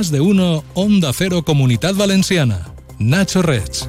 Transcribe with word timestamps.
Más 0.00 0.10
de 0.10 0.22
uno, 0.22 0.64
Onda 0.72 1.12
Cero 1.12 1.42
Comunidad 1.42 1.94
Valenciana. 1.94 2.70
Nacho 2.98 3.42
Reds. 3.42 3.86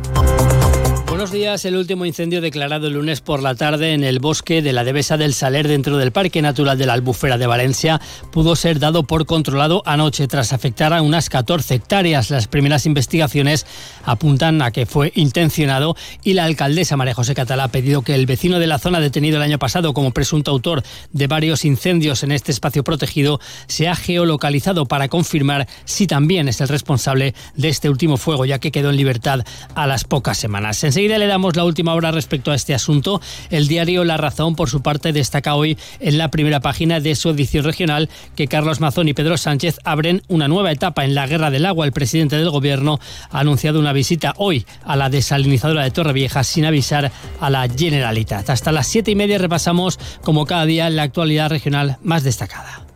Buenos 1.21 1.33
días. 1.33 1.65
El 1.65 1.75
último 1.75 2.07
incendio 2.07 2.41
declarado 2.41 2.87
el 2.87 2.93
lunes 2.93 3.21
por 3.21 3.43
la 3.43 3.53
tarde 3.53 3.93
en 3.93 4.03
el 4.03 4.17
bosque 4.17 4.63
de 4.63 4.73
la 4.73 4.83
Devesa 4.83 5.17
del 5.17 5.35
Saler 5.35 5.67
dentro 5.67 5.97
del 5.97 6.11
Parque 6.11 6.41
Natural 6.41 6.79
de 6.79 6.87
la 6.87 6.93
Albufera 6.93 7.37
de 7.37 7.45
Valencia 7.45 8.01
pudo 8.31 8.55
ser 8.55 8.79
dado 8.79 9.03
por 9.03 9.27
controlado 9.27 9.83
anoche 9.85 10.27
tras 10.27 10.51
afectar 10.51 10.93
a 10.93 11.03
unas 11.03 11.29
14 11.29 11.75
hectáreas. 11.75 12.31
Las 12.31 12.47
primeras 12.47 12.87
investigaciones 12.87 13.67
apuntan 14.03 14.63
a 14.63 14.71
que 14.71 14.87
fue 14.87 15.11
intencionado 15.13 15.95
y 16.23 16.33
la 16.33 16.45
alcaldesa 16.45 16.97
María 16.97 17.13
José 17.13 17.35
Catalá 17.35 17.65
ha 17.65 17.71
pedido 17.71 18.01
que 18.01 18.15
el 18.15 18.25
vecino 18.25 18.57
de 18.57 18.65
la 18.65 18.79
zona 18.79 18.99
detenido 18.99 19.37
el 19.37 19.43
año 19.43 19.59
pasado 19.59 19.93
como 19.93 20.09
presunto 20.13 20.49
autor 20.49 20.81
de 21.13 21.27
varios 21.27 21.65
incendios 21.65 22.23
en 22.23 22.31
este 22.31 22.51
espacio 22.51 22.83
protegido 22.83 23.39
sea 23.67 23.95
geolocalizado 23.95 24.87
para 24.87 25.07
confirmar 25.07 25.67
si 25.85 26.07
también 26.07 26.47
es 26.47 26.61
el 26.61 26.67
responsable 26.67 27.35
de 27.55 27.69
este 27.69 27.91
último 27.91 28.17
fuego 28.17 28.43
ya 28.45 28.57
que 28.57 28.71
quedó 28.71 28.89
en 28.89 28.97
libertad 28.97 29.45
a 29.75 29.85
las 29.85 30.03
pocas 30.03 30.39
semanas. 30.39 30.83
Enseguida 30.83 31.10
le 31.17 31.27
damos 31.27 31.55
la 31.55 31.63
última 31.63 31.93
hora 31.93 32.11
respecto 32.11 32.51
a 32.51 32.55
este 32.55 32.73
asunto. 32.73 33.21
El 33.49 33.67
diario 33.67 34.03
La 34.03 34.17
Razón, 34.17 34.55
por 34.55 34.69
su 34.69 34.81
parte, 34.81 35.13
destaca 35.13 35.55
hoy 35.55 35.77
en 35.99 36.17
la 36.17 36.29
primera 36.29 36.59
página 36.59 36.99
de 36.99 37.15
su 37.15 37.29
edición 37.29 37.65
regional 37.65 38.09
que 38.35 38.47
Carlos 38.47 38.79
Mazón 38.79 39.07
y 39.07 39.13
Pedro 39.13 39.37
Sánchez 39.37 39.79
abren 39.83 40.23
una 40.27 40.47
nueva 40.47 40.71
etapa 40.71 41.05
en 41.05 41.15
la 41.15 41.27
guerra 41.27 41.51
del 41.51 41.65
agua. 41.65 41.85
El 41.85 41.91
presidente 41.91 42.37
del 42.37 42.49
gobierno 42.49 42.99
ha 43.29 43.39
anunciado 43.39 43.79
una 43.79 43.93
visita 43.93 44.33
hoy 44.37 44.65
a 44.83 44.95
la 44.95 45.09
desalinizadora 45.09 45.83
de 45.83 45.91
Torrevieja 45.91 46.43
sin 46.43 46.65
avisar 46.65 47.11
a 47.39 47.49
la 47.49 47.67
Generalitat. 47.67 48.49
Hasta 48.49 48.71
las 48.71 48.87
siete 48.87 49.11
y 49.11 49.15
media 49.15 49.37
repasamos, 49.37 49.99
como 50.21 50.45
cada 50.45 50.65
día, 50.65 50.89
la 50.89 51.03
actualidad 51.03 51.49
regional 51.49 51.97
más 52.03 52.23
destacada. 52.23 52.90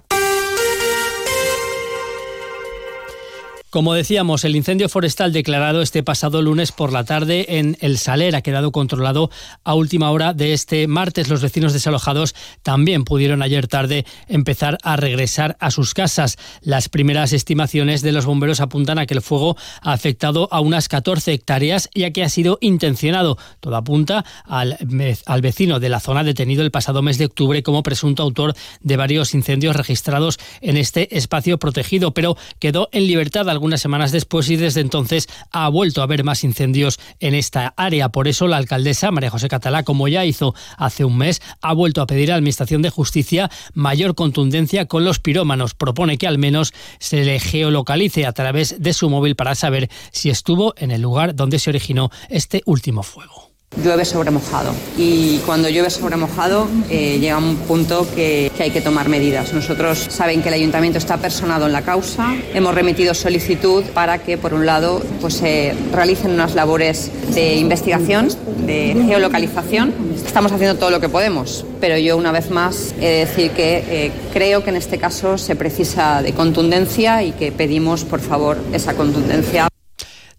Como 3.75 3.93
decíamos, 3.93 4.45
el 4.45 4.55
incendio 4.55 4.87
forestal 4.87 5.33
declarado 5.33 5.81
este 5.81 6.01
pasado 6.01 6.41
lunes 6.41 6.71
por 6.71 6.93
la 6.93 7.03
tarde 7.03 7.57
en 7.59 7.75
El 7.81 7.97
Saler 7.97 8.33
ha 8.37 8.41
quedado 8.41 8.71
controlado 8.71 9.29
a 9.65 9.73
última 9.73 10.11
hora 10.11 10.33
de 10.33 10.53
este 10.53 10.87
martes. 10.87 11.27
Los 11.27 11.41
vecinos 11.41 11.73
desalojados 11.73 12.35
también 12.63 13.03
pudieron 13.03 13.41
ayer 13.41 13.67
tarde 13.67 14.05
empezar 14.29 14.77
a 14.81 14.95
regresar 14.95 15.57
a 15.59 15.71
sus 15.71 15.93
casas. 15.93 16.37
Las 16.61 16.87
primeras 16.87 17.33
estimaciones 17.33 18.01
de 18.01 18.13
los 18.13 18.25
bomberos 18.25 18.61
apuntan 18.61 18.97
a 18.97 19.05
que 19.07 19.13
el 19.13 19.21
fuego 19.21 19.57
ha 19.81 19.91
afectado 19.91 20.47
a 20.51 20.61
unas 20.61 20.87
14 20.87 21.33
hectáreas 21.33 21.89
y 21.93 22.05
a 22.05 22.13
que 22.13 22.23
ha 22.23 22.29
sido 22.29 22.57
intencionado. 22.61 23.37
Todo 23.59 23.75
apunta 23.75 24.23
al, 24.45 24.77
al 25.25 25.41
vecino 25.41 25.81
de 25.81 25.89
la 25.89 25.99
zona 25.99 26.23
detenido 26.23 26.63
el 26.63 26.71
pasado 26.71 27.01
mes 27.01 27.17
de 27.17 27.25
octubre 27.25 27.61
como 27.61 27.83
presunto 27.83 28.23
autor 28.23 28.55
de 28.79 28.95
varios 28.95 29.33
incendios 29.33 29.75
registrados 29.75 30.39
en 30.61 30.77
este 30.77 31.17
espacio 31.17 31.59
protegido, 31.59 32.13
pero 32.13 32.37
quedó 32.59 32.87
en 32.93 33.05
libertad 33.05 33.49
unas 33.65 33.81
semanas 33.81 34.11
después 34.11 34.49
y 34.49 34.55
desde 34.55 34.81
entonces 34.81 35.27
ha 35.51 35.67
vuelto 35.69 36.01
a 36.01 36.05
haber 36.05 36.23
más 36.23 36.43
incendios 36.43 36.99
en 37.19 37.35
esta 37.35 37.73
área. 37.77 38.09
Por 38.09 38.27
eso 38.27 38.47
la 38.47 38.57
alcaldesa 38.57 39.11
María 39.11 39.29
José 39.29 39.47
Catalá, 39.47 39.83
como 39.83 40.07
ya 40.07 40.25
hizo 40.25 40.53
hace 40.77 41.05
un 41.05 41.17
mes, 41.17 41.41
ha 41.61 41.73
vuelto 41.73 42.01
a 42.01 42.07
pedir 42.07 42.31
a 42.31 42.33
la 42.33 42.37
Administración 42.37 42.81
de 42.81 42.89
Justicia 42.89 43.49
mayor 43.73 44.15
contundencia 44.15 44.85
con 44.85 45.03
los 45.03 45.19
pirómanos. 45.19 45.73
Propone 45.73 46.17
que 46.17 46.27
al 46.27 46.37
menos 46.37 46.73
se 46.99 47.23
le 47.25 47.39
geolocalice 47.39 48.25
a 48.25 48.33
través 48.33 48.81
de 48.81 48.93
su 48.93 49.09
móvil 49.09 49.35
para 49.35 49.55
saber 49.55 49.89
si 50.11 50.29
estuvo 50.29 50.73
en 50.77 50.91
el 50.91 51.01
lugar 51.01 51.35
donde 51.35 51.59
se 51.59 51.69
originó 51.69 52.09
este 52.29 52.61
último 52.65 53.03
fuego 53.03 53.54
llueve 53.85 54.05
sobre 54.05 54.31
mojado. 54.31 54.73
Y 54.97 55.37
cuando 55.45 55.69
llueve 55.69 55.89
sobre 55.89 56.15
mojado 56.17 56.67
eh, 56.89 57.19
llega 57.19 57.37
un 57.37 57.55
punto 57.57 58.07
que, 58.15 58.51
que, 58.55 58.63
hay 58.63 58.71
que 58.71 58.81
tomar 58.81 59.09
medidas. 59.09 59.53
Nosotros 59.53 60.07
saben 60.09 60.41
que 60.41 60.47
el 60.49 60.55
ayuntamiento 60.55 60.97
está 60.97 61.17
personado 61.17 61.65
en 61.65 61.73
la 61.73 61.81
causa. 61.81 62.35
Hemos 62.53 62.73
remitido 62.73 63.13
solicitud 63.13 63.83
para 63.93 64.19
que, 64.19 64.37
por 64.37 64.53
un 64.53 64.65
lado, 64.65 65.01
pues, 65.21 65.35
se 65.35 65.75
realicen 65.91 66.31
unas 66.31 66.55
labores 66.55 67.11
de 67.33 67.55
investigación, 67.55 68.29
de 68.65 68.95
geolocalización. 69.07 69.93
Estamos 70.15 70.51
haciendo 70.51 70.77
todo 70.77 70.89
lo 70.89 70.99
que 70.99 71.09
podemos, 71.09 71.65
pero 71.79 71.97
yo 71.97 72.17
una 72.17 72.31
vez 72.31 72.49
más 72.49 72.93
he 72.99 73.05
de 73.05 73.25
decir 73.25 73.51
que 73.51 73.83
eh, 73.87 74.11
creo 74.33 74.63
que 74.63 74.71
en 74.71 74.77
este 74.77 74.97
caso 74.97 75.37
se 75.37 75.55
precisa 75.55 76.21
de 76.21 76.33
contundencia 76.33 77.23
y 77.23 77.33
que 77.33 77.51
pedimos, 77.51 78.03
por 78.03 78.19
favor, 78.19 78.57
esa 78.73 78.93
contundencia. 78.95 79.67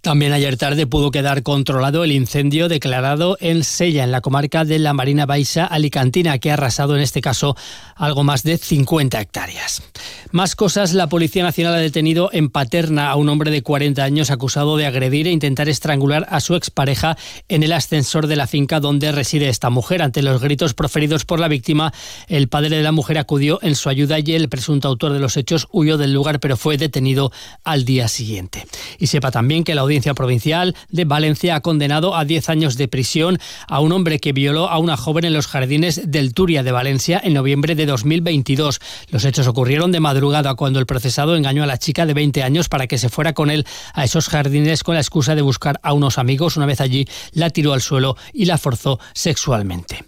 También 0.07 0.33
ayer 0.33 0.57
tarde 0.57 0.87
pudo 0.87 1.11
quedar 1.11 1.43
controlado 1.43 2.05
el 2.05 2.13
incendio 2.13 2.69
declarado 2.69 3.37
en 3.41 3.65
Sella, 3.65 4.05
en 4.05 4.13
la 4.13 4.21
comarca 4.21 4.65
de 4.65 4.79
la 4.79 4.93
Marina 4.93 5.27
Baixa 5.27 5.67
Alicantina, 5.67 6.39
que 6.39 6.53
ha 6.53 6.55
arrasado 6.55 6.95
en 6.95 7.03
este 7.03 7.21
caso 7.21 7.57
algo 7.97 8.23
más 8.23 8.45
de 8.45 8.57
50 8.57 9.21
hectáreas. 9.21 9.83
Más 10.31 10.55
cosas, 10.55 10.95
la 10.95 11.09
Policía 11.09 11.43
Nacional 11.43 11.75
ha 11.75 11.79
detenido 11.79 12.31
en 12.33 12.51
Paterna 12.51 13.11
a 13.11 13.17
un 13.17 13.29
hombre 13.29 13.51
de 13.51 13.63
40 13.65 14.05
años 14.05 14.31
acusado 14.31 14.77
de 14.77 14.87
agredir 14.87 15.27
e 15.27 15.33
intentar 15.33 15.69
estrangular 15.69 16.25
a 16.31 16.39
su 16.39 16.55
expareja 16.55 17.17
en 17.49 17.65
el 17.65 17.73
ascensor 17.73 18.29
de 18.29 18.37
la 18.37 18.47
finca 18.47 18.79
donde 18.79 19.11
reside 19.11 19.49
esta 19.49 19.71
mujer. 19.71 20.03
Ante 20.03 20.23
los 20.23 20.41
gritos 20.41 20.73
proferidos 20.73 21.25
por 21.25 21.41
la 21.41 21.49
víctima, 21.49 21.93
el 22.29 22.47
padre 22.47 22.77
de 22.77 22.83
la 22.85 22.93
mujer 22.93 23.19
acudió 23.19 23.59
en 23.63 23.75
su 23.75 23.89
ayuda 23.89 24.21
y 24.21 24.35
el 24.35 24.49
presunto 24.49 24.87
autor 24.87 25.15
de 25.15 25.21
los 25.21 25.37
hechos 25.37 25.67
huyó 25.73 25.99
del 25.99 26.13
lugar, 26.13 26.39
pero 26.39 26.57
fue 26.57 26.77
detenido 26.77 27.33
al 27.65 27.85
día 27.85 28.07
siguiente. 28.07 28.69
Y 29.01 29.09
sepa 29.09 29.33
también 29.33 29.65
que 29.65 29.75
la 29.75 29.81
audiencia 29.81 29.96
Audiencia 29.97 30.13
Provincial 30.13 30.77
de 30.91 31.07
Valencia 31.07 31.57
ha 31.57 31.63
condenado 31.63 32.15
a 32.15 32.27
10 32.27 32.51
años 32.51 32.77
de 32.77 32.87
prisión 32.87 33.39
a 33.67 33.81
un 33.81 33.93
hombre 33.93 34.19
que 34.19 34.35
violó 34.35 34.69
a 34.69 34.77
una 34.77 34.99
joven 34.99 35.25
en 35.25 35.33
los 35.33 35.47
jardines 35.47 36.11
del 36.11 36.35
Turia 36.35 36.63
de 36.63 36.71
Valencia 36.71 37.19
en 37.25 37.33
noviembre 37.33 37.75
de 37.75 37.87
2022. 37.87 38.79
Los 39.09 39.25
hechos 39.25 39.47
ocurrieron 39.47 39.93
de 39.93 40.01
madrugada 40.01 40.55
cuando 40.55 40.81
el 40.81 40.85
procesado 40.85 41.35
engañó 41.35 41.63
a 41.63 41.67
la 41.67 41.79
chica 41.79 42.05
de 42.05 42.13
20 42.13 42.43
años 42.43 42.69
para 42.69 42.87
que 42.89 42.99
se 42.99 43.09
fuera 43.09 43.33
con 43.33 43.49
él 43.49 43.65
a 43.95 44.05
esos 44.05 44.29
jardines 44.29 44.83
con 44.83 44.97
la 44.97 45.01
excusa 45.01 45.35
de 45.35 45.41
buscar 45.41 45.81
a 45.83 45.95
unos 45.95 46.19
amigos. 46.19 46.59
Una 46.59 46.67
vez 46.67 46.83
allí, 46.83 47.09
la 47.33 47.49
tiró 47.49 47.73
al 47.73 47.81
suelo 47.81 48.19
y 48.35 48.45
la 48.45 48.59
forzó 48.59 49.01
sexualmente. 49.15 50.05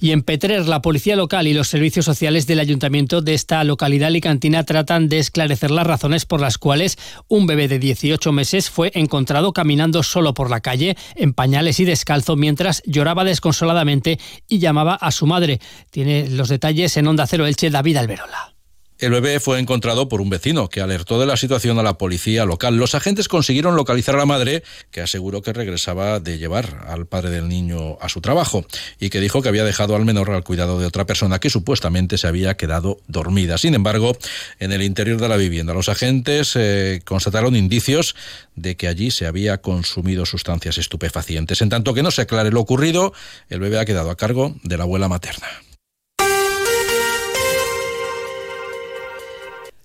Y 0.00 0.10
en 0.12 0.22
Petrer, 0.22 0.66
la 0.66 0.82
policía 0.82 1.16
local 1.16 1.46
y 1.46 1.54
los 1.54 1.68
servicios 1.68 2.04
sociales 2.04 2.46
del 2.46 2.60
ayuntamiento 2.60 3.22
de 3.22 3.34
esta 3.34 3.62
localidad 3.64 4.08
alicantina 4.08 4.64
tratan 4.64 5.08
de 5.08 5.18
esclarecer 5.18 5.70
las 5.70 5.86
razones 5.86 6.26
por 6.26 6.40
las 6.40 6.58
cuales 6.58 6.98
un 7.28 7.46
bebé 7.46 7.68
de 7.68 7.78
18 7.78 8.32
meses 8.32 8.70
fue 8.70 8.90
encontrado 8.94 9.52
caminando 9.52 10.02
solo 10.02 10.34
por 10.34 10.50
la 10.50 10.60
calle, 10.60 10.96
en 11.14 11.32
pañales 11.32 11.80
y 11.80 11.84
descalzo, 11.84 12.36
mientras 12.36 12.82
lloraba 12.86 13.24
desconsoladamente 13.24 14.18
y 14.48 14.58
llamaba 14.58 14.94
a 14.94 15.10
su 15.10 15.26
madre. 15.26 15.60
Tiene 15.90 16.28
los 16.28 16.48
detalles 16.48 16.96
en 16.96 17.06
Onda 17.06 17.26
Cero 17.26 17.46
Elche, 17.46 17.70
David 17.70 17.96
Alberola. 17.96 18.55
El 18.98 19.10
bebé 19.10 19.40
fue 19.40 19.58
encontrado 19.58 20.08
por 20.08 20.22
un 20.22 20.30
vecino 20.30 20.70
que 20.70 20.80
alertó 20.80 21.20
de 21.20 21.26
la 21.26 21.36
situación 21.36 21.78
a 21.78 21.82
la 21.82 21.98
policía 21.98 22.46
local. 22.46 22.76
Los 22.76 22.94
agentes 22.94 23.28
consiguieron 23.28 23.76
localizar 23.76 24.14
a 24.14 24.18
la 24.18 24.24
madre, 24.24 24.62
que 24.90 25.02
aseguró 25.02 25.42
que 25.42 25.52
regresaba 25.52 26.18
de 26.18 26.38
llevar 26.38 26.86
al 26.88 27.04
padre 27.04 27.28
del 27.28 27.46
niño 27.46 27.98
a 28.00 28.08
su 28.08 28.22
trabajo 28.22 28.64
y 28.98 29.10
que 29.10 29.20
dijo 29.20 29.42
que 29.42 29.50
había 29.50 29.64
dejado 29.64 29.96
al 29.96 30.06
menor 30.06 30.30
al 30.30 30.44
cuidado 30.44 30.80
de 30.80 30.86
otra 30.86 31.04
persona 31.04 31.38
que 31.40 31.50
supuestamente 31.50 32.16
se 32.16 32.26
había 32.26 32.56
quedado 32.56 32.98
dormida. 33.06 33.58
Sin 33.58 33.74
embargo, 33.74 34.16
en 34.60 34.72
el 34.72 34.80
interior 34.80 35.20
de 35.20 35.28
la 35.28 35.36
vivienda 35.36 35.74
los 35.74 35.90
agentes 35.90 36.54
eh, 36.56 37.02
constataron 37.04 37.54
indicios 37.54 38.16
de 38.54 38.78
que 38.78 38.88
allí 38.88 39.10
se 39.10 39.26
había 39.26 39.60
consumido 39.60 40.24
sustancias 40.24 40.78
estupefacientes. 40.78 41.60
En 41.60 41.68
tanto 41.68 41.92
que 41.92 42.02
no 42.02 42.10
se 42.10 42.22
aclare 42.22 42.50
lo 42.50 42.60
ocurrido, 42.60 43.12
el 43.50 43.60
bebé 43.60 43.78
ha 43.78 43.84
quedado 43.84 44.08
a 44.08 44.16
cargo 44.16 44.56
de 44.62 44.78
la 44.78 44.84
abuela 44.84 45.08
materna. 45.08 45.65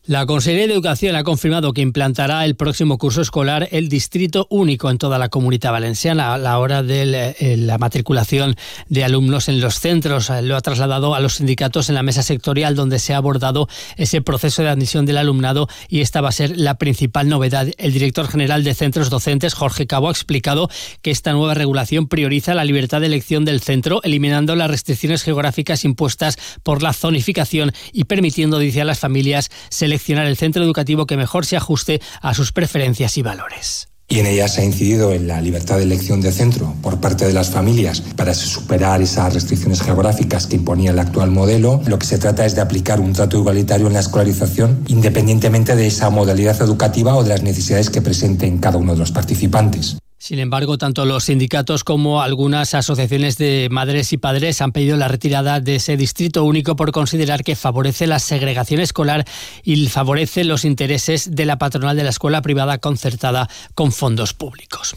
La 0.07 0.25
Consejería 0.25 0.65
de 0.65 0.73
Educación 0.73 1.15
ha 1.15 1.23
confirmado 1.23 1.73
que 1.73 1.81
implantará 1.81 2.43
el 2.45 2.55
próximo 2.55 2.97
curso 2.97 3.21
escolar 3.21 3.69
el 3.71 3.87
distrito 3.87 4.47
único 4.49 4.89
en 4.89 4.97
toda 4.97 5.19
la 5.19 5.29
comunidad 5.29 5.73
valenciana 5.73 6.33
a 6.33 6.39
la 6.39 6.57
hora 6.57 6.81
de 6.81 7.35
eh, 7.39 7.55
la 7.55 7.77
matriculación 7.77 8.55
de 8.89 9.03
alumnos 9.03 9.47
en 9.47 9.61
los 9.61 9.79
centros. 9.79 10.31
Lo 10.41 10.55
ha 10.55 10.61
trasladado 10.61 11.13
a 11.13 11.19
los 11.19 11.35
sindicatos 11.35 11.87
en 11.87 11.93
la 11.93 12.01
mesa 12.01 12.23
sectorial 12.23 12.75
donde 12.75 12.97
se 12.97 13.13
ha 13.13 13.17
abordado 13.17 13.69
ese 13.95 14.23
proceso 14.23 14.63
de 14.63 14.69
admisión 14.69 15.05
del 15.05 15.17
alumnado 15.17 15.67
y 15.87 16.01
esta 16.01 16.19
va 16.19 16.29
a 16.29 16.31
ser 16.31 16.57
la 16.57 16.79
principal 16.79 17.29
novedad. 17.29 17.67
El 17.77 17.93
director 17.93 18.27
general 18.27 18.63
de 18.63 18.73
centros 18.73 19.11
docentes, 19.11 19.53
Jorge 19.53 19.85
Cabo, 19.85 20.07
ha 20.07 20.11
explicado 20.11 20.67
que 21.03 21.11
esta 21.11 21.31
nueva 21.33 21.53
regulación 21.53 22.07
prioriza 22.07 22.55
la 22.55 22.65
libertad 22.65 23.01
de 23.01 23.05
elección 23.05 23.45
del 23.45 23.61
centro, 23.61 24.01
eliminando 24.01 24.55
las 24.55 24.71
restricciones 24.71 25.21
geográficas 25.21 25.85
impuestas 25.85 26.39
por 26.63 26.81
la 26.81 26.91
zonificación 26.91 27.71
y 27.93 28.05
permitiendo, 28.05 28.57
dice 28.57 28.81
a 28.81 28.85
las 28.85 28.97
familias, 28.97 29.51
seleccionar 29.91 30.25
el 30.25 30.37
centro 30.37 30.63
educativo 30.63 31.05
que 31.05 31.17
mejor 31.17 31.45
se 31.45 31.57
ajuste 31.57 32.01
a 32.21 32.33
sus 32.33 32.53
preferencias 32.53 33.17
y 33.17 33.21
valores 33.21 33.89
y 34.07 34.19
en 34.19 34.25
ella 34.25 34.49
se 34.49 34.61
ha 34.61 34.65
incidido 34.65 35.13
en 35.13 35.25
la 35.25 35.39
libertad 35.39 35.77
de 35.77 35.83
elección 35.83 36.19
de 36.19 36.33
centro 36.33 36.75
por 36.81 36.99
parte 36.99 37.25
de 37.25 37.31
las 37.31 37.49
familias 37.49 38.01
para 38.01 38.33
superar 38.33 39.01
esas 39.01 39.33
restricciones 39.33 39.81
geográficas 39.81 40.47
que 40.47 40.57
imponía 40.57 40.91
el 40.91 40.99
actual 40.99 41.31
modelo. 41.31 41.81
Lo 41.87 41.97
que 41.97 42.05
se 42.05 42.17
trata 42.17 42.45
es 42.45 42.53
de 42.53 42.59
aplicar 42.59 42.99
un 42.99 43.13
trato 43.13 43.37
igualitario 43.37 43.87
en 43.87 43.93
la 43.93 44.01
escolarización 44.01 44.83
independientemente 44.87 45.77
de 45.77 45.87
esa 45.87 46.09
modalidad 46.09 46.61
educativa 46.61 47.15
o 47.15 47.23
de 47.23 47.29
las 47.29 47.41
necesidades 47.41 47.89
que 47.89 48.01
presenten 48.01 48.57
cada 48.57 48.77
uno 48.77 48.93
de 48.93 48.99
los 48.99 49.13
participantes. 49.13 49.95
Sin 50.21 50.37
embargo, 50.37 50.77
tanto 50.77 51.03
los 51.05 51.23
sindicatos 51.23 51.83
como 51.83 52.21
algunas 52.21 52.75
asociaciones 52.75 53.39
de 53.39 53.69
madres 53.71 54.13
y 54.13 54.17
padres 54.17 54.61
han 54.61 54.71
pedido 54.71 54.95
la 54.95 55.07
retirada 55.07 55.59
de 55.59 55.77
ese 55.77 55.97
distrito 55.97 56.43
único 56.43 56.75
por 56.75 56.91
considerar 56.91 57.43
que 57.43 57.55
favorece 57.55 58.05
la 58.05 58.19
segregación 58.19 58.81
escolar 58.81 59.25
y 59.63 59.87
favorece 59.87 60.43
los 60.43 60.63
intereses 60.63 61.35
de 61.35 61.47
la 61.47 61.57
patronal 61.57 61.97
de 61.97 62.03
la 62.03 62.11
escuela 62.11 62.43
privada 62.43 62.77
concertada 62.77 63.49
con 63.73 63.91
fondos 63.91 64.35
públicos. 64.35 64.95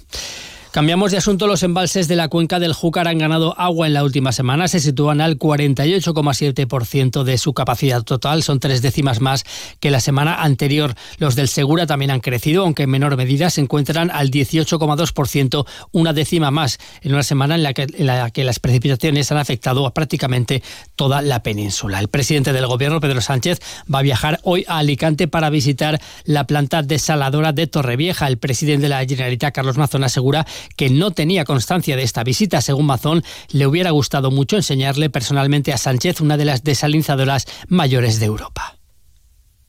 Cambiamos 0.74 1.12
de 1.12 1.18
asunto. 1.18 1.46
Los 1.46 1.62
embalses 1.62 2.08
de 2.08 2.16
la 2.16 2.26
cuenca 2.26 2.58
del 2.58 2.72
Júcar 2.72 3.06
han 3.06 3.18
ganado 3.18 3.54
agua 3.60 3.86
en 3.86 3.94
la 3.94 4.02
última 4.02 4.32
semana. 4.32 4.66
Se 4.66 4.80
sitúan 4.80 5.20
al 5.20 5.38
48,7% 5.38 7.22
de 7.22 7.38
su 7.38 7.54
capacidad 7.54 8.02
total. 8.02 8.42
Son 8.42 8.58
tres 8.58 8.82
décimas 8.82 9.20
más 9.20 9.44
que 9.78 9.92
la 9.92 10.00
semana 10.00 10.34
anterior. 10.42 10.96
Los 11.18 11.36
del 11.36 11.46
Segura 11.46 11.86
también 11.86 12.10
han 12.10 12.18
crecido, 12.18 12.64
aunque 12.64 12.82
en 12.82 12.90
menor 12.90 13.16
medida 13.16 13.50
se 13.50 13.60
encuentran 13.60 14.10
al 14.10 14.32
18,2%, 14.32 15.64
una 15.92 16.12
décima 16.12 16.50
más, 16.50 16.80
en 17.02 17.12
una 17.12 17.22
semana 17.22 17.54
en 17.54 17.62
la, 17.62 17.72
que, 17.72 17.82
en 17.82 18.06
la 18.06 18.32
que 18.32 18.42
las 18.42 18.58
precipitaciones 18.58 19.30
han 19.30 19.38
afectado 19.38 19.86
a 19.86 19.94
prácticamente 19.94 20.60
toda 20.96 21.22
la 21.22 21.44
península. 21.44 22.00
El 22.00 22.08
presidente 22.08 22.52
del 22.52 22.66
gobierno, 22.66 22.98
Pedro 22.98 23.20
Sánchez, 23.20 23.60
va 23.94 24.00
a 24.00 24.02
viajar 24.02 24.40
hoy 24.42 24.64
a 24.66 24.78
Alicante 24.78 25.28
para 25.28 25.50
visitar 25.50 26.00
la 26.24 26.48
planta 26.48 26.82
desaladora 26.82 27.52
de 27.52 27.68
Torrevieja. 27.68 28.26
El 28.26 28.38
presidente 28.38 28.82
de 28.82 28.88
la 28.88 29.06
Generalitat, 29.06 29.54
Carlos 29.54 29.76
Mazón, 29.76 30.02
asegura 30.02 30.44
que 30.76 30.90
no 30.90 31.10
tenía 31.10 31.44
constancia 31.44 31.96
de 31.96 32.02
esta 32.02 32.24
visita. 32.24 32.60
Según 32.60 32.86
Mazón, 32.86 33.24
le 33.50 33.66
hubiera 33.66 33.90
gustado 33.90 34.30
mucho 34.30 34.56
enseñarle 34.56 35.10
personalmente 35.10 35.72
a 35.72 35.78
Sánchez 35.78 36.20
una 36.20 36.36
de 36.36 36.44
las 36.44 36.64
desalinizadoras 36.64 37.46
mayores 37.68 38.20
de 38.20 38.26
Europa. 38.26 38.78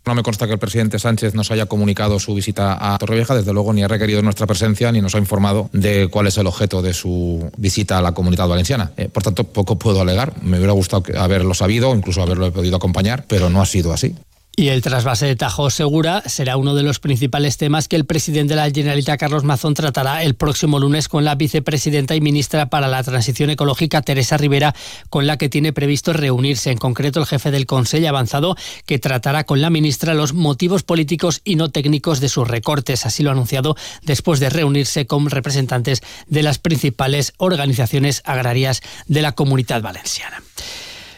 No 0.06 0.14
me 0.14 0.22
consta 0.22 0.46
que 0.46 0.54
el 0.54 0.60
presidente 0.60 1.00
Sánchez 1.00 1.34
nos 1.34 1.50
haya 1.50 1.66
comunicado 1.66 2.20
su 2.20 2.36
visita 2.36 2.94
a 2.94 2.96
Torrevieja, 3.00 3.34
desde 3.34 3.54
luego 3.54 3.74
ni 3.74 3.82
ha 3.82 3.88
requerido 3.88 4.22
nuestra 4.22 4.46
presencia 4.46 4.92
ni 4.92 5.02
nos 5.02 5.16
ha 5.16 5.18
informado 5.18 5.68
de 5.74 6.10
cuál 6.10 6.28
es 6.28 6.38
el 6.38 6.46
objeto 6.46 6.84
de 6.84 6.94
su 6.94 7.50
visita 7.58 7.98
a 7.98 8.04
la 8.04 8.12
comunidad 8.12 8.48
valenciana. 8.48 8.92
Eh, 8.98 9.10
por 9.10 9.24
tanto, 9.24 9.46
poco 9.46 9.80
puedo 9.80 10.02
alegar. 10.02 10.34
Me 10.44 10.58
hubiera 10.58 10.74
gustado 10.74 11.06
haberlo 11.18 11.56
sabido, 11.56 11.96
incluso 11.96 12.22
haberlo 12.22 12.54
podido 12.54 12.76
acompañar, 12.76 13.26
pero 13.28 13.50
no 13.50 13.64
ha 13.64 13.66
sido 13.66 13.94
así. 13.94 14.16
Y 14.58 14.70
el 14.70 14.82
trasvase 14.82 15.26
de 15.26 15.36
Tajo 15.36 15.70
Segura 15.70 16.24
será 16.28 16.56
uno 16.56 16.76
de 16.76 16.84
los 16.84 17.00
principales 17.00 17.58
temas 17.58 17.90
que 17.90 17.98
el 17.98 18.06
presidente 18.06 18.54
de 18.54 18.62
la 18.62 18.72
Generalitat, 18.72 19.20
Carlos 19.20 19.44
Mazón, 19.44 19.74
tratará 19.74 20.24
el 20.24 20.36
próximo 20.36 20.80
lunes 20.80 21.10
con 21.10 21.26
la 21.26 21.36
vicepresidenta 21.36 22.16
y 22.16 22.22
ministra 22.22 22.68
para 22.68 22.88
la 22.88 23.04
Transición 23.04 23.50
Ecológica, 23.50 24.02
Teresa 24.02 24.38
Rivera, 24.38 24.74
con 25.10 25.28
la 25.28 25.38
que 25.38 25.50
tiene 25.50 25.74
previsto 25.74 26.14
reunirse. 26.14 26.72
En 26.72 26.78
concreto, 26.78 27.20
el 27.20 27.26
jefe 27.26 27.52
del 27.52 27.66
Consejo 27.66 28.08
avanzado 28.08 28.56
que 28.86 28.98
tratará 28.98 29.44
con 29.44 29.62
la 29.62 29.70
ministra 29.70 30.14
los 30.14 30.34
motivos 30.34 30.84
políticos 30.84 31.42
y 31.44 31.58
no 31.58 31.70
técnicos 31.70 32.22
de 32.22 32.30
sus 32.30 32.48
recortes. 32.48 33.06
Así 33.06 33.24
lo 33.24 33.32
ha 33.32 33.34
anunciado 33.34 33.76
después 34.04 34.40
de 34.40 34.50
reunirse 34.50 35.06
con 35.06 35.30
representantes 35.30 36.02
de 36.28 36.44
las 36.44 36.60
principales 36.60 37.34
organizaciones 37.38 38.22
agrarias 38.24 38.82
de 39.08 39.22
la 39.22 39.34
comunidad 39.34 39.82
valenciana. 39.82 40.42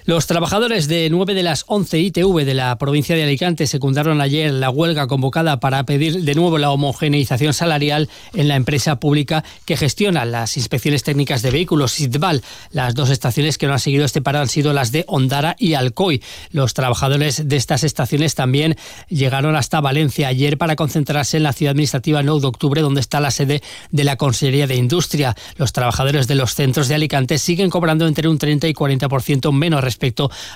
Los 0.07 0.25
trabajadores 0.25 0.88
de 0.88 1.09
nueve 1.09 1.33
de 1.33 1.44
las 1.44 1.65
11 1.68 2.00
ITV 2.00 2.45
de 2.45 2.54
la 2.54 2.77
provincia 2.77 3.13
de 3.13 3.24
Alicante 3.24 3.68
secundaron 3.68 4.21
ayer 4.21 4.54
la 4.54 4.69
huelga 4.69 5.06
convocada 5.06 5.59
para 5.59 5.83
pedir 5.83 6.24
de 6.24 6.33
nuevo 6.33 6.57
la 6.57 6.71
homogeneización 6.71 7.51
salarial 7.51 8.07
en 8.33 8.48
la 8.48 8.56
empresa 8.56 9.01
pública 9.01 9.44
que 9.65 9.75
gestiona 9.75 10.24
las 10.24 10.56
inspecciones 10.56 11.04
técnicas 11.04 11.42
de 11.42 11.51
vehículos, 11.51 11.92
SITVAL. 11.92 12.42
Las 12.71 12.95
dos 12.95 13.09
estaciones 13.09 13.57
que 13.57 13.68
no 13.68 13.74
han 13.74 13.80
seguido 13.80 14.06
este 14.06 14.21
paro 14.21 14.39
han 14.39 14.48
sido 14.48 14.71
las 14.71 14.94
de 14.94 15.04
Ondara 15.09 15.57
y 15.59 15.74
Alcoy. 15.74 16.24
Los 16.51 16.74
trabajadores 16.74 17.50
de 17.50 17.57
estas 17.57 17.83
estaciones 17.83 18.33
también 18.33 18.77
llegaron 19.09 19.57
hasta 19.57 19.81
Valencia 19.81 20.30
ayer 20.30 20.57
para 20.57 20.77
concentrarse 20.77 21.36
en 21.36 21.44
la 21.44 21.51
ciudad 21.51 21.71
administrativa 21.71 22.24
9 22.24 22.39
de 22.39 22.48
octubre, 22.48 22.81
donde 22.81 23.01
está 23.01 23.19
la 23.19 23.31
sede 23.31 23.62
de 23.92 24.06
la 24.06 24.15
Consejería 24.15 24.68
de 24.68 24.75
Industria. 24.75 25.36
Los 25.57 25.74
trabajadores 25.74 26.27
de 26.27 26.36
los 26.36 26.56
centros 26.56 26.88
de 26.88 26.95
Alicante 26.95 27.39
siguen 27.39 27.69
cobrando 27.69 28.07
entre 28.07 28.30
un 28.30 28.38
30 28.38 28.69
y 28.69 28.74
40% 28.74 29.51
menos 29.51 29.83
respecto 29.83 29.96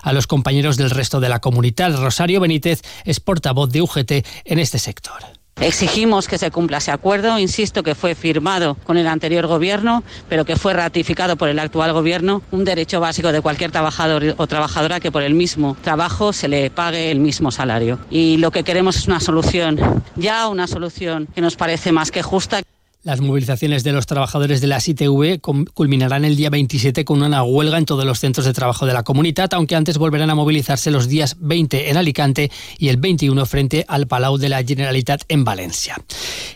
a 0.04 0.14
los 0.14 0.28
compañeros 0.28 0.78
del 0.78 0.90
resto 0.90 1.20
de 1.20 1.30
la 1.30 1.40
comunidad. 1.40 1.96
Rosario 1.96 2.40
Benítez 2.40 2.82
es 3.06 3.20
portavoz 3.20 3.72
de 3.72 3.82
UGT 3.82 4.12
en 4.46 4.60
este 4.60 4.80
sector. 4.80 5.22
Exigimos 5.60 6.28
que 6.28 6.40
se 6.40 6.50
cumpla 6.50 6.78
ese 6.80 6.90
acuerdo, 6.90 7.38
insisto 7.38 7.84
que 7.84 7.94
fue 7.94 8.16
firmado 8.16 8.76
con 8.84 8.98
el 8.98 9.06
anterior 9.06 9.46
gobierno, 9.46 10.04
pero 10.28 10.44
que 10.44 10.56
fue 10.56 10.74
ratificado 10.74 11.36
por 11.36 11.50
el 11.50 11.60
actual 11.60 11.94
gobierno, 11.94 12.42
un 12.50 12.66
derecho 12.66 13.00
básico 13.00 13.32
de 13.32 13.42
cualquier 13.42 13.70
trabajador 13.70 14.34
o 14.38 14.48
trabajadora 14.48 15.00
que 15.00 15.12
por 15.12 15.22
el 15.22 15.36
mismo 15.36 15.78
trabajo 15.84 16.34
se 16.34 16.48
le 16.48 16.72
pague 16.72 17.12
el 17.12 17.20
mismo 17.20 17.52
salario. 17.52 18.00
Y 18.10 18.38
lo 18.38 18.50
que 18.50 18.64
queremos 18.64 18.96
es 18.96 19.08
una 19.08 19.20
solución, 19.20 20.04
ya 20.16 20.48
una 20.48 20.66
solución 20.66 21.28
que 21.36 21.42
nos 21.42 21.56
parece 21.56 21.92
más 21.92 22.10
que 22.10 22.24
justa. 22.24 22.62
Las 23.04 23.20
movilizaciones 23.20 23.84
de 23.84 23.94
los 23.94 24.06
trabajadores 24.06 24.62
de 24.62 24.68
la 24.68 24.78
ITV 24.78 25.42
culminarán 25.74 26.24
el 26.24 26.36
día 26.36 26.52
27 26.52 27.04
con 27.04 27.24
una 27.24 27.44
huelga 27.44 27.80
en 27.80 27.86
todos 27.86 28.06
los 28.06 28.20
centros 28.20 28.46
de 28.46 28.54
trabajo 28.54 28.86
de 28.86 28.94
la 28.94 29.02
comunidad, 29.02 29.52
aunque 29.56 29.76
antes 29.76 29.98
volverán 29.98 30.30
a 30.30 30.36
movilizarse 30.36 30.92
los 30.92 31.08
días 31.08 31.38
20 31.40 31.90
en 31.90 31.98
Alicante 31.98 32.52
y 32.78 32.90
el 32.90 32.98
21 32.98 33.44
frente 33.48 33.86
al 33.88 34.06
Palau 34.06 34.38
de 34.38 34.50
la 34.50 34.64
Generalitat 34.64 35.24
en 35.30 35.44
Valencia. 35.44 35.98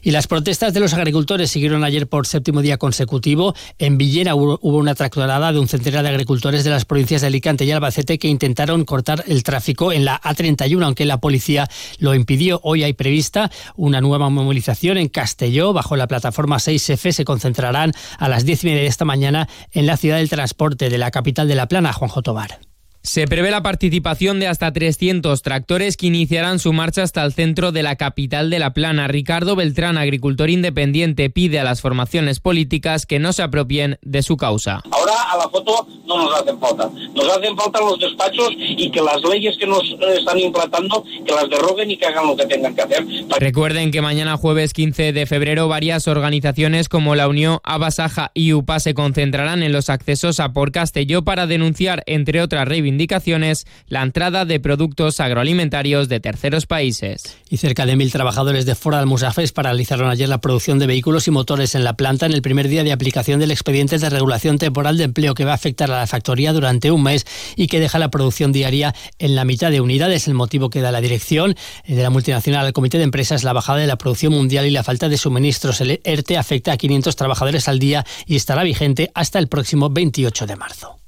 Y 0.04 0.12
las 0.12 0.28
protestas 0.28 0.72
de 0.72 0.82
los 0.82 0.94
agricultores 0.94 1.50
siguieron 1.50 1.84
ayer 1.84 2.06
por 2.06 2.28
séptimo 2.28 2.62
día 2.62 2.78
consecutivo. 2.78 3.56
En 3.80 3.98
Villena 3.98 4.36
hubo 4.36 4.60
una 4.62 4.94
tractorada 4.94 5.52
de 5.52 5.58
un 5.58 5.68
centenar 5.68 6.04
de 6.04 6.10
agricultores 6.10 6.64
de 6.64 6.70
las 6.70 6.86
provincias 6.86 7.22
de 7.22 7.28
Alicante 7.28 7.66
y 7.66 7.72
Albacete 7.72 8.20
que 8.20 8.28
intentaron 8.28 8.86
cortar 8.86 9.24
el 9.26 9.42
tráfico 9.42 9.92
en 9.92 10.06
la 10.06 10.22
A31, 10.22 10.86
aunque 10.86 11.06
la 11.06 11.20
policía 11.20 11.68
lo 11.98 12.14
impidió. 12.14 12.60
Hoy 12.62 12.84
hay 12.84 12.94
prevista 12.94 13.50
una 13.76 14.00
nueva 14.00 14.30
movilización 14.30 14.98
en 14.98 15.10
Castelló 15.10 15.74
bajo 15.74 15.96
la 15.96 16.06
plataforma 16.06 16.35
Forma 16.36 16.58
6F 16.58 17.12
se 17.12 17.26
concentrarán 17.26 17.94
a 18.20 18.30
las 18.30 18.46
10 18.46 18.64
y 18.64 18.68
media 18.68 18.82
de 18.82 18.88
esta 18.88 19.06
mañana 19.06 19.48
en 19.72 19.88
la 19.88 19.98
ciudad 19.98 20.18
del 20.18 20.30
transporte 20.30 20.90
de 20.90 20.98
la 20.98 21.10
capital 21.10 21.48
de 21.48 21.56
La 21.56 21.68
Plana, 21.68 21.94
Juanjo 21.94 22.22
Tobar. 22.22 22.60
Se 23.06 23.28
prevé 23.28 23.52
la 23.52 23.62
participación 23.62 24.40
de 24.40 24.48
hasta 24.48 24.74
300 24.74 25.44
tractores 25.44 25.96
que 25.96 26.08
iniciarán 26.08 26.58
su 26.58 26.74
marcha 26.74 27.04
hasta 27.04 27.24
el 27.24 27.34
centro 27.34 27.72
de 27.72 27.84
la 27.84 27.98
capital 27.98 28.50
de 28.50 28.58
La 28.58 28.74
Plana. 28.74 29.08
Ricardo 29.08 29.56
Beltrán, 29.56 30.00
agricultor 30.00 30.50
independiente, 30.50 31.30
pide 31.30 31.60
a 31.60 31.64
las 31.64 31.82
formaciones 31.82 32.40
políticas 32.40 33.06
que 33.06 33.20
no 33.20 33.32
se 33.32 33.44
apropien 33.44 34.00
de 34.02 34.24
su 34.24 34.38
causa. 34.38 34.82
Ahora 34.90 35.14
a 35.32 35.38
la 35.38 35.48
foto 35.50 35.88
no 36.08 36.18
nos 36.18 36.42
hacen 36.42 36.60
falta. 36.60 36.90
Nos 37.14 37.30
hacen 37.30 37.56
falta 37.56 37.80
los 37.80 38.00
despachos 38.00 38.50
y 38.58 38.90
que 38.90 39.02
las 39.02 39.22
leyes 39.22 39.56
que 39.60 39.68
nos 39.68 39.84
están 40.18 40.40
implantando, 40.40 41.04
que 41.26 41.32
las 41.32 41.48
derroguen 41.48 41.92
y 41.92 41.98
que 41.98 42.08
hagan 42.08 42.26
lo 42.26 42.36
que 42.36 42.48
tengan 42.48 42.74
que 42.74 42.82
hacer. 42.82 43.06
Recuerden 43.40 43.92
que 43.92 44.02
mañana 44.02 44.36
jueves 44.36 44.74
15 44.74 45.14
de 45.14 45.26
febrero 45.28 45.68
varias 45.68 46.08
organizaciones 46.08 46.90
como 46.90 47.14
la 47.14 47.28
Unión 47.28 47.60
Abasaja 47.64 48.32
y 48.34 48.54
UPA 48.54 48.80
se 48.80 48.96
concentrarán 48.96 49.62
en 49.62 49.72
los 49.72 49.92
accesos 49.92 50.40
a 50.40 50.54
Por 50.54 50.72
Castelló 50.72 51.24
para 51.24 51.46
denunciar, 51.46 52.02
entre 52.08 52.42
otras 52.42 52.68
reivindicaciones, 52.68 52.95
indicaciones 52.96 53.68
la 53.88 54.02
entrada 54.02 54.46
de 54.46 54.60
productos 54.60 55.20
agroalimentarios 55.20 56.10
de 56.10 56.20
terceros 56.20 56.66
países. 56.66 57.38
Y 57.50 57.58
cerca 57.58 57.86
de 57.86 57.96
mil 57.96 58.12
trabajadores 58.12 58.66
de 58.66 58.76
Ford 58.76 58.96
Almusafes 58.96 59.52
paralizaron 59.52 60.10
ayer 60.10 60.30
la 60.30 60.40
producción 60.40 60.80
de 60.80 60.88
vehículos 60.88 61.28
y 61.28 61.32
motores 61.32 61.76
en 61.76 61.84
la 61.84 61.96
planta 61.98 62.26
en 62.26 62.34
el 62.34 62.42
primer 62.42 62.68
día 62.68 62.84
de 62.84 62.92
aplicación 62.92 63.40
del 63.40 63.52
expediente 63.52 64.00
de 64.00 64.10
regulación 64.10 64.58
temporal 64.58 64.98
de 64.98 65.04
empleo 65.04 65.34
que 65.34 65.46
va 65.46 65.52
a 65.52 65.56
afectar 65.56 65.92
a 65.92 66.00
la 66.00 66.08
factoría 66.08 66.54
durante 66.54 66.92
un 66.92 67.04
mes 67.04 67.26
y 67.56 67.68
que 67.68 67.80
deja 67.80 68.00
la 68.00 68.10
producción 68.10 68.52
diaria 68.52 68.96
en 69.20 69.36
la 69.36 69.46
mitad 69.46 69.72
de 69.72 69.82
unidades. 69.82 70.28
El 70.28 70.34
motivo 70.34 70.70
que 70.70 70.82
da 70.82 70.92
la 70.92 71.02
dirección 71.02 71.56
de 71.86 72.02
la 72.02 72.10
multinacional 72.10 72.66
al 72.66 72.74
Comité 72.74 72.98
de 72.98 73.04
Empresas 73.04 73.44
la 73.44 73.54
bajada 73.54 73.80
de 73.80 73.88
la 73.88 73.98
producción 73.98 74.34
mundial 74.34 74.66
y 74.66 74.72
la 74.72 74.84
falta 74.84 75.10
de 75.10 75.18
suministros. 75.18 75.82
El 75.82 76.00
ERTE 76.04 76.38
afecta 76.38 76.72
a 76.72 76.78
500 76.78 77.16
trabajadores 77.16 77.68
al 77.68 77.80
día 77.80 78.06
y 78.26 78.36
estará 78.36 78.64
vigente 78.64 79.12
hasta 79.14 79.40
el 79.40 79.48
próximo 79.48 79.90
28 79.90 80.46
de 80.46 80.56
marzo. 80.56 81.05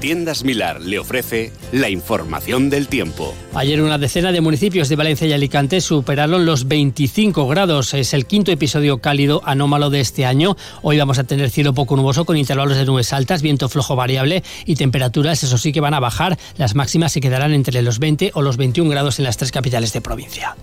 Tiendas 0.00 0.44
Milar 0.44 0.80
le 0.80 0.98
ofrece 0.98 1.52
la 1.72 1.90
información 1.90 2.70
del 2.70 2.86
tiempo. 2.86 3.34
Ayer 3.54 3.82
una 3.82 3.98
decena 3.98 4.30
de 4.30 4.40
municipios 4.40 4.88
de 4.88 4.96
Valencia 4.96 5.26
y 5.26 5.32
Alicante 5.32 5.80
superaron 5.80 6.46
los 6.46 6.68
25 6.68 7.48
grados. 7.48 7.94
Es 7.94 8.14
el 8.14 8.26
quinto 8.26 8.52
episodio 8.52 8.98
cálido 8.98 9.42
anómalo 9.44 9.90
de 9.90 10.00
este 10.00 10.24
año. 10.24 10.56
Hoy 10.82 10.98
vamos 10.98 11.18
a 11.18 11.24
tener 11.24 11.50
cielo 11.50 11.74
poco 11.74 11.96
nuboso 11.96 12.24
con 12.24 12.36
intervalos 12.36 12.76
de 12.76 12.84
nubes 12.84 13.12
altas, 13.12 13.42
viento 13.42 13.68
flojo 13.68 13.96
variable 13.96 14.44
y 14.64 14.76
temperaturas, 14.76 15.42
eso 15.42 15.58
sí 15.58 15.72
que 15.72 15.80
van 15.80 15.94
a 15.94 16.00
bajar. 16.00 16.38
Las 16.56 16.74
máximas 16.74 17.12
se 17.12 17.20
quedarán 17.20 17.52
entre 17.52 17.82
los 17.82 17.98
20 17.98 18.30
o 18.34 18.42
los 18.42 18.56
21 18.56 18.90
grados 18.90 19.18
en 19.18 19.24
las 19.24 19.36
tres 19.36 19.50
capitales 19.50 19.92
de 19.92 20.00
provincia. 20.00 20.56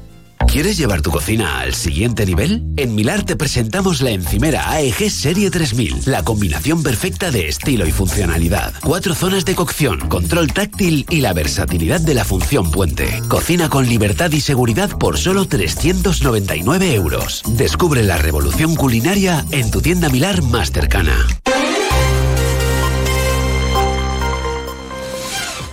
¿Quieres 0.56 0.78
llevar 0.78 1.02
tu 1.02 1.12
cocina 1.12 1.60
al 1.60 1.74
siguiente 1.74 2.26
nivel? 2.26 2.64
En 2.78 2.96
Milar 2.96 3.24
te 3.24 3.36
presentamos 3.36 4.00
la 4.00 4.12
encimera 4.12 4.72
AEG 4.72 5.12
Serie 5.12 5.52
3000, 5.52 6.04
la 6.06 6.24
combinación 6.24 6.82
perfecta 6.82 7.30
de 7.30 7.50
estilo 7.50 7.86
y 7.86 7.92
funcionalidad. 7.92 8.74
Cuatro 8.82 9.16
zonas 9.16 9.44
de 9.44 9.54
cocción, 9.54 10.08
control 10.08 10.54
táctil 10.54 11.06
y 11.10 11.20
la 11.20 11.34
versatilidad 11.34 12.00
de 12.00 12.14
la 12.14 12.24
función 12.24 12.72
puente. 12.72 13.22
Cocina 13.28 13.68
con 13.68 13.90
libertad 13.90 14.32
y 14.32 14.40
seguridad 14.40 14.98
por 14.98 15.18
solo 15.18 15.46
399 15.46 16.96
euros. 16.96 17.44
Descubre 17.58 18.02
la 18.04 18.18
revolución 18.18 18.78
culinaria 18.78 19.46
en 19.52 19.70
tu 19.72 19.82
tienda 19.82 20.08
Milar 20.08 20.42
más 20.42 20.72
cercana. 20.72 21.28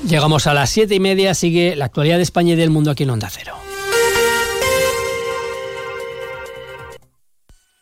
Llegamos 0.05 0.49
a 0.49 0.55
las 0.55 0.71
siete 0.71 0.97
y 0.97 1.01
media, 1.01 1.35
sigue 1.35 1.77
la 1.77 1.85
actualidad 1.85 2.17
de 2.17 2.25
España 2.25 2.55
y 2.55 2.57
del 2.57 2.71
mundo 2.71 2.91
aquí 2.91 3.05
en 3.05 3.11
Onda 3.11 3.31
Cero. 3.31 3.62